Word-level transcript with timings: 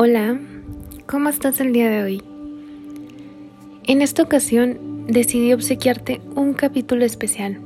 Hola, 0.00 0.38
¿cómo 1.06 1.28
estás 1.28 1.58
el 1.58 1.72
día 1.72 1.90
de 1.90 2.04
hoy? 2.04 2.22
En 3.82 4.00
esta 4.00 4.22
ocasión 4.22 5.06
decidí 5.08 5.52
obsequiarte 5.52 6.20
un 6.36 6.54
capítulo 6.54 7.04
especial, 7.04 7.58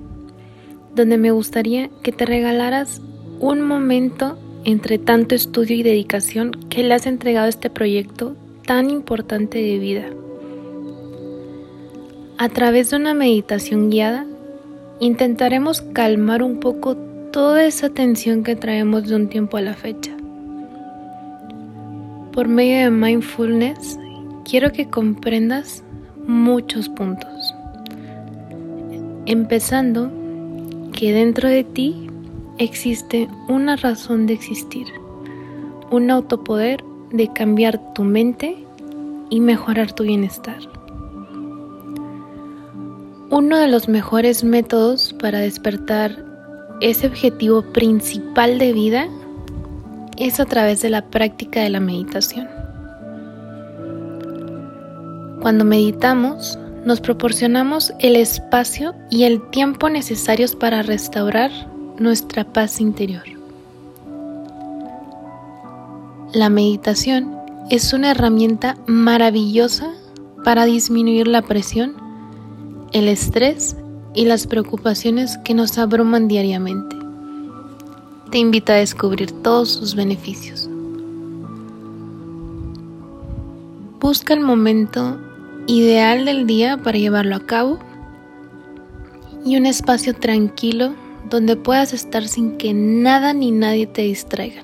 donde 0.95 1.19
me 1.19 1.31
gustaría 1.31 1.91
que 2.03 2.11
te 2.11 2.25
regalaras 2.25 3.03
un 3.39 3.61
momento 3.61 4.39
entre 4.65 4.97
tanto 4.97 5.35
estudio 5.35 5.77
y 5.77 5.83
dedicación 5.83 6.53
que 6.71 6.83
le 6.83 6.95
has 6.95 7.05
entregado 7.05 7.45
a 7.45 7.51
este 7.51 7.69
proyecto 7.69 8.35
tan 8.65 8.89
importante 8.89 9.59
de 9.59 9.79
vida. 9.79 10.07
A 12.39 12.49
través 12.49 12.89
de 12.89 12.97
una 12.97 13.13
meditación 13.13 13.91
guiada, 13.91 14.25
intentaremos 15.01 15.83
calmar 15.83 16.43
un 16.43 16.61
poco 16.61 16.97
toda 17.31 17.63
esa 17.67 17.91
tensión 17.91 18.43
que 18.43 18.57
traemos 18.57 19.07
de 19.07 19.17
un 19.17 19.29
tiempo 19.29 19.59
a 19.59 19.61
la 19.61 19.75
fecha 19.75 20.17
por 22.33 22.49
medio 22.49 22.85
de 22.85 22.91
mindfulness, 22.91 23.99
quiero 24.45 24.73
que 24.73 24.89
comprendas 24.89 25.85
muchos 26.27 26.89
puntos. 26.89 27.55
Empezando 29.27 30.11
que 30.93 31.13
dentro 31.13 31.49
de 31.49 31.65
ti 31.65 32.09
existe 32.59 33.29
una 33.49 33.77
razón 33.77 34.27
de 34.27 34.35
existir, 34.35 34.87
un 35.91 36.11
autopoder 36.11 36.83
de 37.11 37.29
cambiar 37.33 37.93
tu 37.95 38.05
mente 38.05 38.57
y 39.31 39.41
mejorar 39.41 39.93
tu 39.93 40.05
bienestar. 40.05 40.59
Uno 43.31 43.59
de 43.59 43.69
los 43.69 43.89
mejores 43.89 44.45
métodos 44.45 45.15
para 45.21 45.39
despertar 45.39 46.25
ese 46.81 47.07
objetivo 47.07 47.63
principal 47.63 48.59
de 48.59 48.73
vida 48.73 49.09
es 50.27 50.39
a 50.39 50.45
través 50.45 50.81
de 50.83 50.91
la 50.91 51.03
práctica 51.11 51.61
de 51.61 51.71
la 51.71 51.81
meditación. 51.81 52.49
Cuando 55.41 55.65
meditamos, 55.65 56.59
nos 56.85 57.01
proporcionamos 57.01 57.93
el 57.99 58.15
espacio 58.15 58.95
y 59.11 59.25
el 59.25 59.43
tiempo 59.51 59.91
necesarios 59.91 60.55
para 60.55 60.83
restaurar 60.83 61.51
nuestra 61.99 62.45
paz 62.45 62.81
interior. 62.81 63.25
La 66.33 66.49
meditación 66.49 67.37
es 67.69 67.93
una 67.93 68.13
herramienta 68.13 68.77
maravillosa 68.87 69.91
para 70.45 70.65
disminuir 70.65 71.27
la 71.27 71.43
presión, 71.43 71.95
el 72.93 73.09
estrés 73.09 73.77
y 74.15 74.25
las 74.25 74.47
preocupaciones 74.47 75.39
que 75.39 75.55
nos 75.55 75.79
abruman 75.79 76.29
diariamente 76.29 77.02
te 78.33 78.39
invita 78.39 78.73
a 78.73 78.77
descubrir 78.77 79.31
todos 79.43 79.71
sus 79.73 79.95
beneficios. 79.95 80.69
Busca 84.01 84.33
el 84.33 84.41
momento 84.41 85.19
ideal 85.67 86.25
del 86.25 86.47
día 86.47 86.79
para 86.79 86.97
llevarlo 86.97 87.37
a 87.37 87.47
cabo 87.47 87.79
y 89.45 89.59
un 89.59 89.67
espacio 89.67 90.15
tranquilo 90.15 90.95
donde 91.29 91.57
puedas 91.57 91.93
estar 91.93 92.27
sin 92.27 92.57
que 92.57 92.73
nada 92.73 93.35
ni 93.35 93.51
nadie 93.51 93.87
te 93.87 94.03
distraiga. 94.03 94.63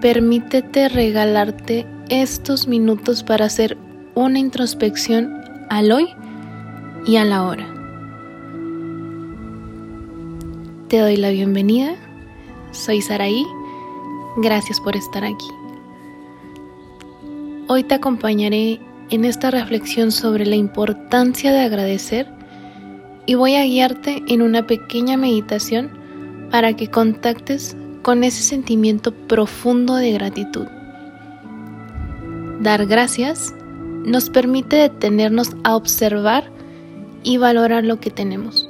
Permítete 0.00 0.88
regalarte 0.88 1.86
estos 2.08 2.66
minutos 2.68 3.22
para 3.22 3.44
hacer 3.44 3.76
una 4.14 4.38
introspección 4.38 5.42
al 5.68 5.92
hoy 5.92 6.08
y 7.06 7.16
a 7.16 7.24
la 7.26 7.42
hora. 7.42 7.75
Te 10.88 11.00
doy 11.00 11.16
la 11.16 11.30
bienvenida. 11.30 11.96
Soy 12.70 13.02
Saraí. 13.02 13.44
Gracias 14.36 14.80
por 14.80 14.94
estar 14.94 15.24
aquí. 15.24 15.48
Hoy 17.66 17.82
te 17.82 17.96
acompañaré 17.96 18.78
en 19.10 19.24
esta 19.24 19.50
reflexión 19.50 20.12
sobre 20.12 20.46
la 20.46 20.54
importancia 20.54 21.50
de 21.50 21.58
agradecer 21.58 22.28
y 23.26 23.34
voy 23.34 23.56
a 23.56 23.64
guiarte 23.64 24.22
en 24.28 24.42
una 24.42 24.68
pequeña 24.68 25.16
meditación 25.16 25.90
para 26.52 26.76
que 26.76 26.88
contactes 26.88 27.76
con 28.02 28.22
ese 28.22 28.44
sentimiento 28.44 29.12
profundo 29.12 29.96
de 29.96 30.12
gratitud. 30.12 30.68
Dar 32.60 32.86
gracias 32.86 33.52
nos 34.04 34.30
permite 34.30 34.76
detenernos 34.76 35.50
a 35.64 35.74
observar 35.74 36.48
y 37.24 37.38
valorar 37.38 37.82
lo 37.82 37.98
que 37.98 38.12
tenemos 38.12 38.65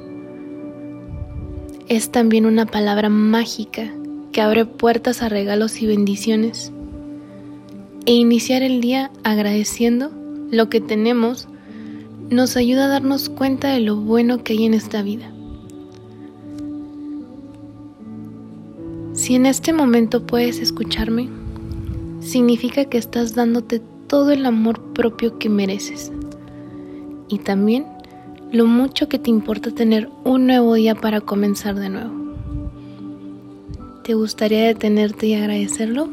es 1.89 2.11
también 2.11 2.47
una 2.47 2.67
palabra 2.67 3.09
mágica 3.09 3.93
que 4.33 4.41
abre 4.41 4.67
puertas 4.67 5.23
a 5.23 5.29
regalos 5.29 5.81
y 5.81 5.87
bendiciones. 5.87 6.73
E 8.07 8.13
iniciar 8.13 8.63
el 8.63 8.81
día 8.81 9.11
agradeciendo 9.25 10.11
lo 10.51 10.69
que 10.69 10.81
tenemos 10.81 11.49
nos 12.31 12.57
ayuda 12.57 12.87
a 12.87 12.89
darnos 12.89 13.29
cuenta 13.29 13.69
de 13.69 13.81
lo 13.81 13.97
bueno 13.97 14.43
que 14.43 14.55
hay 14.55 14.65
en 14.65 14.75
esta 14.75 15.03
vida. 15.03 15.31
Si 19.13 19.35
en 19.35 19.47
este 19.47 19.73
momento 19.73 20.27
puedes 20.27 20.59
escucharme, 20.59 21.29
significa 22.21 22.85
que 22.85 22.99
estás 22.99 23.35
dándote 23.35 23.81
todo 24.09 24.33
el 24.33 24.45
amor 24.45 24.93
propio 24.93 25.39
que 25.39 25.49
mereces. 25.49 26.13
Y 27.29 27.39
también 27.39 27.87
lo 28.57 28.65
mucho 28.65 29.07
que 29.07 29.19
te 29.19 29.29
importa 29.29 29.71
tener 29.71 30.09
un 30.25 30.47
nuevo 30.47 30.73
día 30.75 30.95
para 30.95 31.21
comenzar 31.21 31.75
de 31.75 31.91
nuevo. 31.91 32.11
¿Te 34.03 34.15
gustaría 34.15 34.65
detenerte 34.65 35.27
y 35.27 35.35
agradecerlo? 35.35 36.09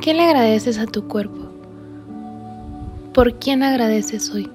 ¿Qué 0.00 0.14
le 0.14 0.22
agradeces 0.22 0.78
a 0.78 0.86
tu 0.86 1.08
cuerpo? 1.08 1.50
¿Por 3.12 3.40
quién 3.40 3.64
agradeces 3.64 4.30
hoy? 4.30 4.48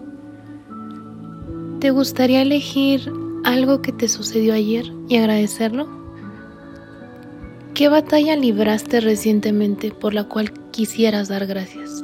¿Te 1.81 1.91
gustaría 1.91 2.43
elegir 2.43 3.11
algo 3.43 3.81
que 3.81 3.91
te 3.91 4.07
sucedió 4.07 4.53
ayer 4.53 4.85
y 5.09 5.17
agradecerlo? 5.17 5.89
¿Qué 7.73 7.89
batalla 7.89 8.37
libraste 8.37 9.01
recientemente 9.01 9.91
por 9.91 10.13
la 10.13 10.23
cual 10.23 10.53
quisieras 10.71 11.27
dar 11.27 11.45
gracias? 11.45 12.03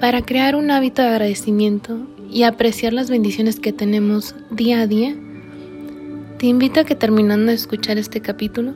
Para 0.00 0.22
crear 0.22 0.56
un 0.56 0.70
hábito 0.70 1.02
de 1.02 1.08
agradecimiento 1.08 2.06
y 2.30 2.44
apreciar 2.44 2.94
las 2.94 3.10
bendiciones 3.10 3.60
que 3.60 3.70
tenemos 3.70 4.34
día 4.50 4.80
a 4.80 4.86
día, 4.86 5.14
te 6.38 6.46
invito 6.46 6.80
a 6.80 6.84
que 6.84 6.94
terminando 6.94 7.50
de 7.50 7.56
escuchar 7.56 7.98
este 7.98 8.22
capítulo, 8.22 8.72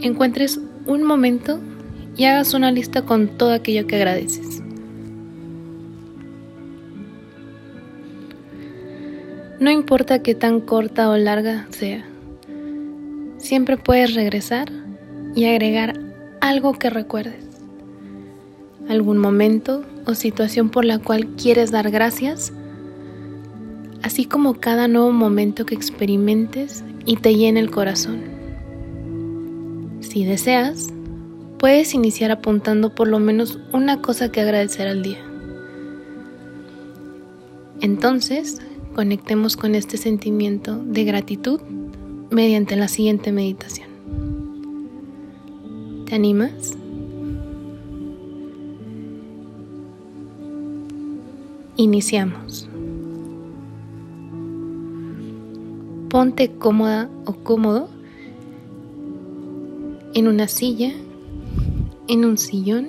encuentres 0.00 0.58
un 0.86 1.02
momento 1.02 1.60
y 2.16 2.24
hagas 2.24 2.54
una 2.54 2.72
lista 2.72 3.02
con 3.02 3.36
todo 3.36 3.52
aquello 3.52 3.86
que 3.86 3.96
agradeces. 3.96 4.62
No 9.60 9.70
importa 9.70 10.22
qué 10.22 10.34
tan 10.34 10.62
corta 10.62 11.10
o 11.10 11.18
larga 11.18 11.66
sea, 11.68 12.02
siempre 13.36 13.76
puedes 13.76 14.14
regresar 14.14 14.72
y 15.34 15.44
agregar 15.44 16.00
algo 16.40 16.72
que 16.72 16.88
recuerdes 16.88 17.45
algún 18.88 19.18
momento 19.18 19.84
o 20.06 20.14
situación 20.14 20.70
por 20.70 20.84
la 20.84 20.98
cual 20.98 21.28
quieres 21.36 21.70
dar 21.70 21.90
gracias, 21.90 22.52
así 24.02 24.24
como 24.24 24.54
cada 24.54 24.88
nuevo 24.88 25.12
momento 25.12 25.66
que 25.66 25.74
experimentes 25.74 26.84
y 27.04 27.16
te 27.16 27.34
llene 27.34 27.60
el 27.60 27.70
corazón. 27.70 28.20
Si 30.00 30.24
deseas, 30.24 30.88
puedes 31.58 31.94
iniciar 31.94 32.30
apuntando 32.30 32.94
por 32.94 33.08
lo 33.08 33.18
menos 33.18 33.58
una 33.72 34.00
cosa 34.00 34.30
que 34.30 34.40
agradecer 34.40 34.86
al 34.86 35.02
día. 35.02 35.18
Entonces, 37.80 38.60
conectemos 38.94 39.56
con 39.56 39.74
este 39.74 39.96
sentimiento 39.96 40.78
de 40.78 41.04
gratitud 41.04 41.60
mediante 42.30 42.76
la 42.76 42.88
siguiente 42.88 43.32
meditación. 43.32 43.88
¿Te 46.06 46.14
animas? 46.14 46.76
Iniciamos. 51.78 52.66
Ponte 56.08 56.50
cómoda 56.52 57.10
o 57.26 57.34
cómodo 57.34 57.90
en 60.14 60.26
una 60.26 60.48
silla, 60.48 60.92
en 62.08 62.24
un 62.24 62.38
sillón, 62.38 62.88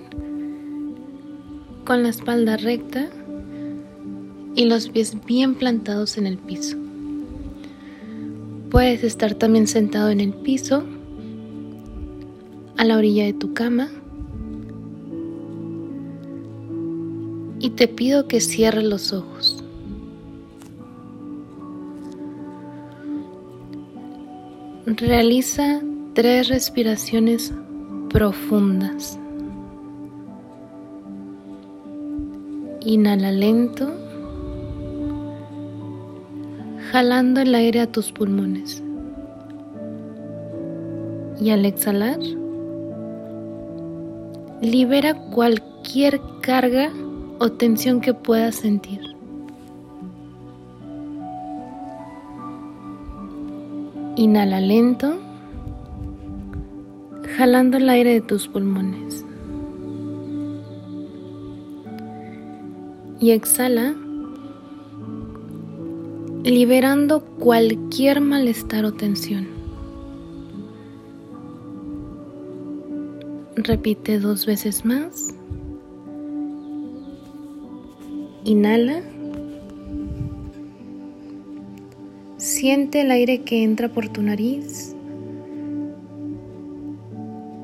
con 1.83 2.01
la 2.03 2.07
espalda 2.07 2.55
recta 2.55 3.09
y 4.55 4.63
los 4.63 4.87
pies 4.87 5.17
bien 5.25 5.55
plantados 5.55 6.17
en 6.17 6.25
el 6.25 6.37
piso. 6.37 6.77
Puedes 8.71 9.03
estar 9.03 9.35
también 9.35 9.67
sentado 9.67 10.11
en 10.11 10.21
el 10.21 10.33
piso, 10.33 10.85
a 12.77 12.85
la 12.85 12.97
orilla 12.97 13.25
de 13.25 13.33
tu 13.33 13.53
cama 13.53 13.89
y 17.59 17.71
te 17.71 17.87
pido 17.87 18.27
que 18.27 18.39
cierres 18.41 18.83
los 18.83 19.13
ojos. 19.13 19.63
Realiza 24.85 25.81
tres 26.13 26.47
respiraciones 26.47 27.53
profundas. 28.09 29.19
Inhala 32.81 33.31
lento, 33.31 33.91
jalando 36.91 37.41
el 37.41 37.53
aire 37.53 37.81
a 37.81 37.91
tus 37.91 38.11
pulmones. 38.11 38.81
Y 41.41 41.49
al 41.49 41.65
exhalar, 41.65 42.19
libera 44.61 45.13
cualquier 45.31 46.21
carga 46.41 46.91
o 47.39 47.51
tensión 47.51 48.01
que 48.01 48.13
puedas 48.13 48.55
sentir. 48.55 49.01
Inhala 54.15 54.59
lento, 54.59 55.19
jalando 57.37 57.77
el 57.77 57.87
aire 57.89 58.13
de 58.13 58.21
tus 58.21 58.47
pulmones. 58.47 59.23
Y 63.19 63.31
exhala, 63.31 63.95
liberando 66.43 67.21
cualquier 67.21 68.21
malestar 68.21 68.85
o 68.85 68.93
tensión. 68.93 69.47
Repite 73.55 74.19
dos 74.19 74.45
veces 74.45 74.85
más. 74.85 75.33
Inhala. 78.47 79.01
Siente 82.37 83.01
el 83.01 83.11
aire 83.11 83.41
que 83.41 83.61
entra 83.61 83.89
por 83.89 84.07
tu 84.07 84.21
nariz 84.21 84.95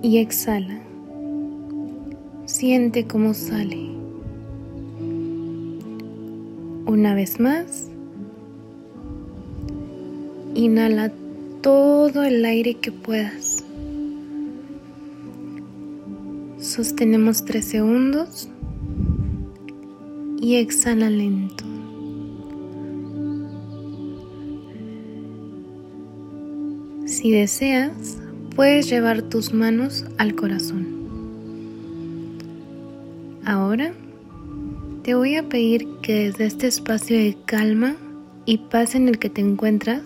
y 0.02 0.18
exhala. 0.18 0.82
Siente 2.44 3.08
cómo 3.08 3.34
sale. 3.34 3.92
Una 6.86 7.16
vez 7.16 7.40
más. 7.40 7.88
Inhala 10.54 11.14
todo 11.62 12.24
el 12.24 12.44
aire 12.44 12.74
que 12.74 12.92
puedas. 12.92 13.64
Sostenemos 16.60 17.46
tres 17.46 17.64
segundos 17.64 18.50
y 20.44 20.58
exhala 20.58 21.10
lento. 21.10 21.64
Si 27.06 27.32
deseas, 27.32 28.18
puedes 28.54 28.90
llevar 28.90 29.22
tus 29.22 29.54
manos 29.54 30.06
al 30.18 30.36
corazón. 30.36 30.86
Ahora 33.46 33.94
te 35.04 35.16
voy 35.16 35.38
a 35.38 35.48
pedir 35.48 35.88
que 36.02 36.26
desde 36.26 36.46
este 36.46 36.68
espacio 36.68 37.18
de 37.18 37.38
calma 37.46 37.96
y 38.46 38.58
paz 38.58 38.96
en 38.96 39.08
el 39.08 39.20
que 39.20 39.30
te 39.30 39.40
encuentras, 39.40 40.04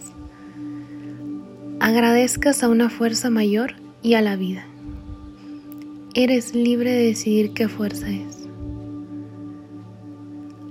agradezcas 1.80 2.62
a 2.62 2.70
una 2.70 2.92
fuerza 2.92 3.32
mayor 3.32 3.74
y 4.04 4.14
a 4.14 4.22
la 4.22 4.36
vida. 4.36 4.68
Eres 6.14 6.54
libre 6.54 6.92
de 6.92 7.08
decidir 7.08 7.54
qué 7.54 7.68
fuerza 7.68 8.08
es. 8.12 8.37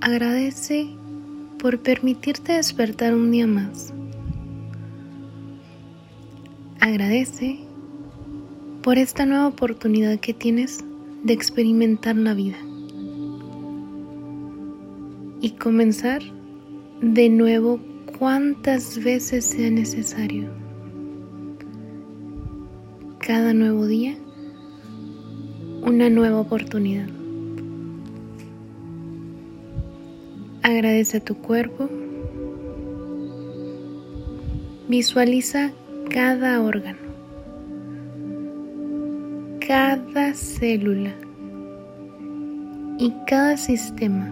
Agradece 0.06 0.86
por 1.58 1.80
permitirte 1.80 2.52
despertar 2.52 3.12
un 3.12 3.32
día 3.32 3.48
más. 3.48 3.92
Agradece 6.78 7.58
por 8.84 8.98
esta 8.98 9.26
nueva 9.26 9.48
oportunidad 9.48 10.20
que 10.20 10.32
tienes 10.32 10.78
de 11.24 11.32
experimentar 11.32 12.14
la 12.14 12.34
vida 12.34 12.56
y 15.40 15.50
comenzar 15.58 16.22
de 17.00 17.28
nuevo 17.28 17.80
cuantas 18.16 19.02
veces 19.02 19.44
sea 19.44 19.72
necesario. 19.72 20.50
Cada 23.18 23.52
nuevo 23.54 23.86
día 23.86 24.16
una 25.82 26.08
nueva 26.10 26.38
oportunidad. 26.38 27.15
Agradece 30.66 31.18
a 31.18 31.20
tu 31.20 31.36
cuerpo. 31.36 31.88
Visualiza 34.88 35.70
cada 36.10 36.60
órgano, 36.60 36.98
cada 39.64 40.34
célula 40.34 41.12
y 42.98 43.14
cada 43.28 43.56
sistema. 43.56 44.28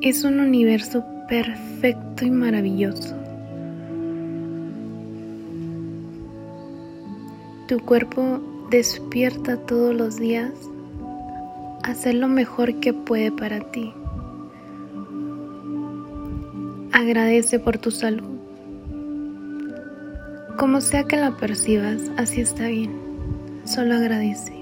Es 0.00 0.24
un 0.24 0.40
universo 0.40 1.04
perfecto 1.28 2.24
y 2.24 2.30
maravilloso. 2.32 3.14
Tu 7.68 7.78
cuerpo 7.78 8.40
despierta 8.68 9.58
todos 9.58 9.94
los 9.94 10.16
días 10.16 10.50
hacer 11.82 12.14
lo 12.14 12.28
mejor 12.28 12.80
que 12.80 12.92
puede 12.92 13.32
para 13.32 13.60
ti. 13.60 13.92
Agradece 16.92 17.58
por 17.58 17.78
tu 17.78 17.90
salud. 17.90 18.38
Como 20.58 20.80
sea 20.80 21.04
que 21.04 21.16
la 21.16 21.36
percibas, 21.36 22.10
así 22.16 22.40
está 22.40 22.66
bien. 22.66 22.90
Solo 23.64 23.94
agradece. 23.94 24.52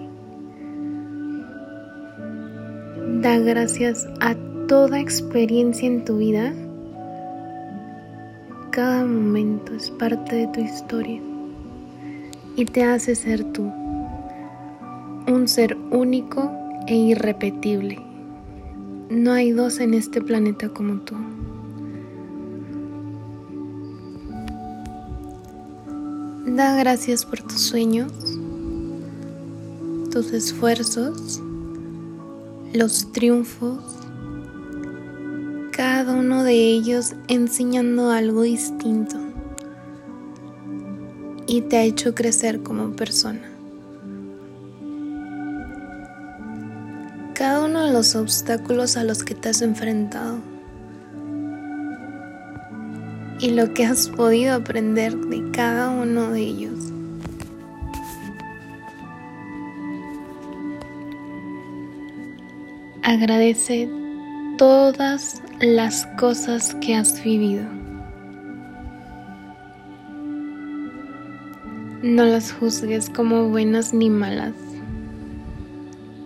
Da 3.20 3.38
gracias 3.38 4.06
a 4.20 4.36
toda 4.68 5.00
experiencia 5.00 5.88
en 5.88 6.04
tu 6.04 6.18
vida. 6.18 6.52
Cada 8.70 9.04
momento 9.04 9.74
es 9.74 9.90
parte 9.90 10.36
de 10.36 10.46
tu 10.48 10.60
historia 10.60 11.20
y 12.54 12.64
te 12.64 12.84
hace 12.84 13.14
ser 13.14 13.44
tú, 13.52 13.72
un 15.26 15.48
ser 15.48 15.76
único 15.90 16.57
e 16.88 16.96
irrepetible. 16.96 17.98
No 19.10 19.32
hay 19.32 19.52
dos 19.52 19.78
en 19.78 19.92
este 19.92 20.22
planeta 20.22 20.70
como 20.70 21.00
tú. 21.00 21.14
Da 26.46 26.74
gracias 26.76 27.26
por 27.26 27.42
tus 27.42 27.60
sueños, 27.60 28.10
tus 30.10 30.32
esfuerzos, 30.32 31.42
los 32.72 33.12
triunfos, 33.12 33.80
cada 35.72 36.14
uno 36.14 36.42
de 36.42 36.54
ellos 36.54 37.14
enseñando 37.28 38.10
algo 38.10 38.42
distinto 38.42 39.16
y 41.46 41.60
te 41.62 41.76
ha 41.76 41.84
hecho 41.84 42.14
crecer 42.14 42.62
como 42.62 42.92
persona. 42.92 43.57
Cada 47.38 47.64
uno 47.64 47.84
de 47.84 47.92
los 47.92 48.16
obstáculos 48.16 48.96
a 48.96 49.04
los 49.04 49.22
que 49.22 49.32
te 49.32 49.50
has 49.50 49.62
enfrentado 49.62 50.40
y 53.38 53.50
lo 53.50 53.72
que 53.74 53.86
has 53.86 54.08
podido 54.08 54.56
aprender 54.56 55.14
de 55.14 55.48
cada 55.52 55.90
uno 55.90 56.32
de 56.32 56.40
ellos. 56.40 56.92
Agradece 63.04 63.88
todas 64.56 65.40
las 65.60 66.06
cosas 66.18 66.74
que 66.80 66.96
has 66.96 67.22
vivido. 67.22 67.62
No 72.02 72.24
las 72.24 72.50
juzgues 72.50 73.08
como 73.08 73.48
buenas 73.48 73.94
ni 73.94 74.10
malas. 74.10 74.54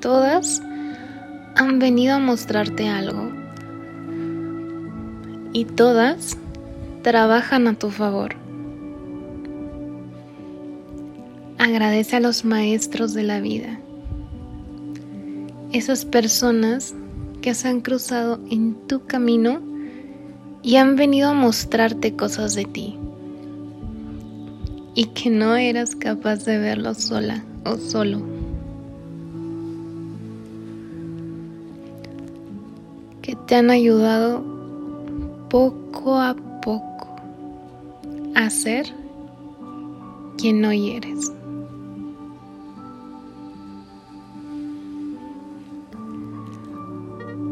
Todas 0.01 0.63
han 1.57 1.79
venido 1.79 2.15
a 2.15 2.19
mostrarte 2.19 2.89
algo. 2.89 3.31
Y 5.53 5.65
todas 5.65 6.37
trabajan 7.03 7.69
a 7.69 7.75
tu 7.75 7.91
favor. 7.91 8.37
Agradece 11.59 12.17
a 12.17 12.21
los 12.21 12.45
maestros 12.45 13.15
de 13.15 13.23
la 13.23 13.41
vida. 13.41 13.79
Esas 15.73 16.05
personas 16.05 16.95
que 17.41 17.55
se 17.55 17.69
han 17.69 17.81
cruzado 17.81 18.41
en 18.51 18.75
tu 18.87 19.05
camino 19.07 19.61
y 20.63 20.77
han 20.77 20.97
venido 20.97 21.31
a 21.31 21.35
mostrarte 21.35 22.15
cosas 22.15 22.55
de 22.55 22.65
ti 22.65 22.99
y 24.95 25.07
que 25.07 25.31
no 25.31 25.57
eras 25.57 25.97
capaz 25.97 26.45
de 26.45 26.59
verlo 26.59 26.95
sola 26.95 27.45
o 27.65 27.77
solo. 27.77 28.32
Te 33.53 33.57
han 33.57 33.71
ayudado 33.71 34.43
poco 35.51 36.19
a 36.19 36.35
poco 36.63 37.17
a 38.35 38.49
ser 38.49 38.87
quien 40.39 40.65
hoy 40.65 40.93
eres. 40.93 41.31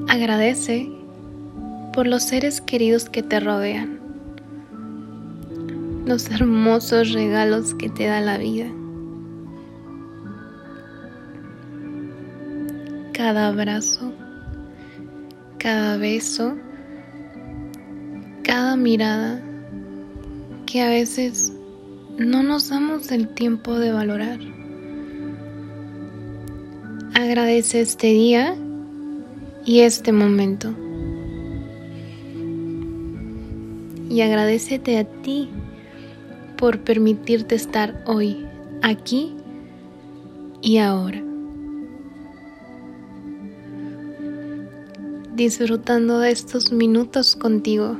Agradece 0.08 0.90
por 1.92 2.06
los 2.06 2.22
seres 2.22 2.62
queridos 2.62 3.10
que 3.10 3.22
te 3.22 3.38
rodean, 3.38 4.00
los 6.06 6.30
hermosos 6.30 7.12
regalos 7.12 7.74
que 7.74 7.90
te 7.90 8.06
da 8.06 8.22
la 8.22 8.38
vida. 8.38 8.68
Cada 13.12 13.48
abrazo, 13.48 14.14
cada 15.60 15.98
beso, 15.98 16.56
cada 18.42 18.76
mirada 18.76 19.42
que 20.64 20.80
a 20.80 20.88
veces 20.88 21.52
no 22.18 22.42
nos 22.42 22.70
damos 22.70 23.12
el 23.12 23.28
tiempo 23.28 23.78
de 23.78 23.92
valorar. 23.92 24.38
Agradece 27.12 27.82
este 27.82 28.06
día 28.06 28.56
y 29.66 29.80
este 29.80 30.12
momento. 30.12 30.74
Y 34.08 34.22
agradecete 34.22 34.98
a 34.98 35.04
ti 35.04 35.50
por 36.56 36.80
permitirte 36.80 37.54
estar 37.54 38.02
hoy, 38.06 38.46
aquí 38.82 39.34
y 40.62 40.78
ahora. 40.78 41.29
Disfrutando 45.40 46.18
de 46.18 46.32
estos 46.32 46.70
minutos 46.70 47.34
contigo. 47.34 47.96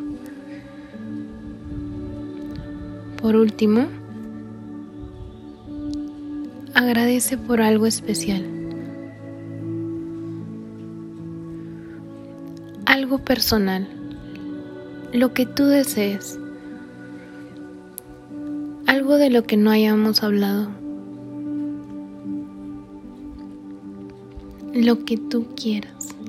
Por 3.17 3.35
último, 3.35 3.87
agradece 6.75 7.39
por 7.39 7.63
algo 7.63 7.87
especial. 7.87 8.45
Algo 12.85 13.17
personal. 13.25 13.89
Lo 15.15 15.33
que 15.33 15.47
tú 15.47 15.65
desees. 15.65 16.39
Algo 18.87 19.17
de 19.17 19.31
lo 19.31 19.45
que 19.45 19.57
no 19.57 19.71
hayamos 19.71 20.23
hablado. 20.23 20.69
Lo 24.75 25.07
que 25.07 25.17
tú 25.17 25.47
quieras. 25.57 26.20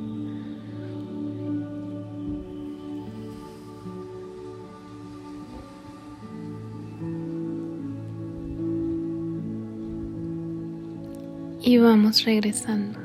Y 11.63 11.77
vamos 11.77 12.25
regresando. 12.25 12.99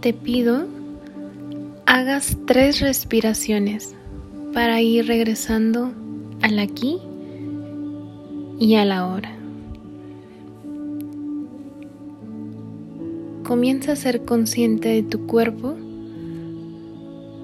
Te 0.00 0.12
pido 0.12 0.66
hagas 1.86 2.36
tres 2.46 2.80
respiraciones 2.80 3.94
para 4.52 4.80
ir 4.80 5.06
regresando 5.06 5.92
al 6.42 6.58
aquí 6.58 6.98
y 8.58 8.74
a 8.74 8.84
la 8.84 9.06
hora. 9.06 9.32
Comienza 13.44 13.92
a 13.92 13.96
ser 13.96 14.24
consciente 14.24 14.88
de 14.88 15.02
tu 15.02 15.26
cuerpo, 15.26 15.76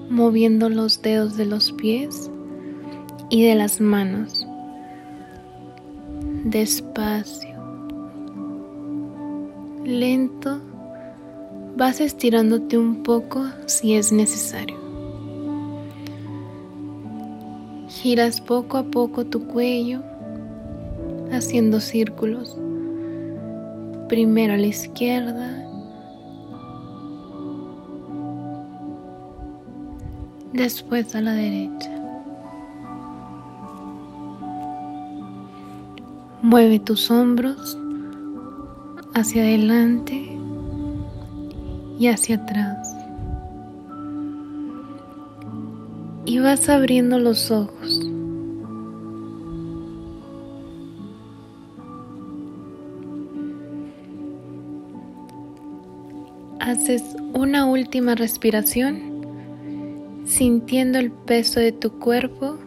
moviendo 0.09 0.69
los 0.69 1.01
dedos 1.01 1.37
de 1.37 1.45
los 1.45 1.71
pies 1.71 2.29
y 3.29 3.43
de 3.43 3.55
las 3.55 3.79
manos 3.79 4.45
despacio, 6.43 7.55
lento, 9.83 10.59
vas 11.77 12.01
estirándote 12.01 12.77
un 12.77 13.03
poco 13.03 13.45
si 13.67 13.93
es 13.93 14.11
necesario. 14.11 14.79
Giras 17.89 18.41
poco 18.41 18.77
a 18.77 18.83
poco 18.83 19.25
tu 19.25 19.45
cuello, 19.45 20.01
haciendo 21.31 21.79
círculos, 21.79 22.57
primero 24.09 24.53
a 24.53 24.57
la 24.57 24.67
izquierda, 24.67 25.67
después 30.53 31.13
a 31.13 31.21
la 31.21 31.33
derecha. 31.33 31.90
Mueve 36.51 36.79
tus 36.79 37.09
hombros 37.09 37.77
hacia 39.13 39.43
adelante 39.43 40.37
y 41.97 42.07
hacia 42.07 42.35
atrás. 42.35 42.93
Y 46.25 46.39
vas 46.39 46.67
abriendo 46.67 47.19
los 47.19 47.51
ojos. 47.51 48.01
Haces 56.59 57.01
una 57.33 57.63
última 57.63 58.15
respiración 58.15 58.99
sintiendo 60.25 60.99
el 60.99 61.13
peso 61.13 61.61
de 61.61 61.71
tu 61.71 61.91
cuerpo 61.91 62.57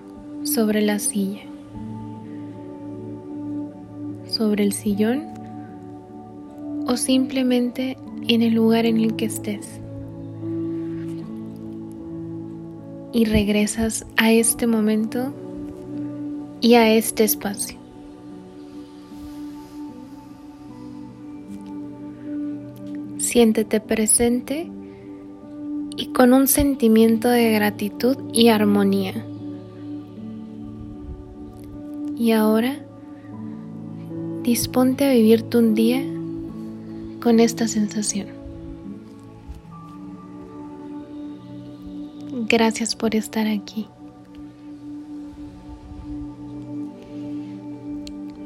sobre 0.43 0.81
la 0.81 0.99
silla 0.99 1.53
sobre 4.35 4.64
el 4.64 4.73
sillón 4.73 5.29
o 6.88 6.97
simplemente 6.97 7.97
en 8.29 8.43
el 8.43 8.55
lugar 8.55 8.85
en 8.85 8.99
el 8.99 9.14
que 9.14 9.26
estés. 9.26 9.81
Y 13.12 13.26
regresas 13.26 14.05
a 14.17 14.33
este 14.33 14.67
momento 14.67 15.33
y 16.61 16.75
a 16.75 16.93
este 16.93 17.23
espacio. 17.23 17.79
Siéntete 23.19 23.81
presente 23.81 24.69
y 25.97 26.07
con 26.07 26.33
un 26.33 26.49
sentimiento 26.49 27.29
de 27.29 27.53
gratitud 27.53 28.17
y 28.33 28.49
armonía. 28.49 29.25
Y 32.17 32.33
ahora 32.33 32.84
disponte 34.44 35.06
a 35.06 35.10
vivirte 35.10 35.56
un 35.56 35.74
día 35.74 36.02
con 37.22 37.40
esta 37.40 37.66
sensación. 37.66 38.26
Gracias 42.46 42.94
por 42.94 43.14
estar 43.14 43.46
aquí. 43.46 43.86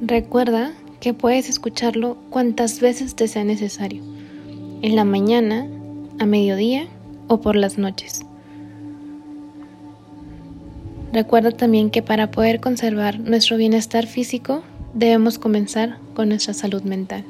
Recuerda 0.00 0.72
que 1.00 1.14
puedes 1.14 1.48
escucharlo 1.48 2.16
cuantas 2.30 2.78
veces 2.78 3.16
te 3.16 3.26
sea 3.26 3.42
necesario, 3.42 4.04
en 4.82 4.94
la 4.94 5.04
mañana, 5.04 5.66
a 6.20 6.26
mediodía 6.26 6.86
o 7.26 7.40
por 7.40 7.56
las 7.56 7.76
noches. 7.76 8.20
Recuerda 11.12 11.50
también 11.50 11.90
que 11.90 12.02
para 12.02 12.30
poder 12.30 12.60
conservar 12.60 13.18
nuestro 13.18 13.56
bienestar 13.56 14.06
físico 14.06 14.62
debemos 14.94 15.38
comenzar 15.38 15.98
con 16.14 16.28
nuestra 16.28 16.54
salud 16.54 16.82
mental. 16.82 17.24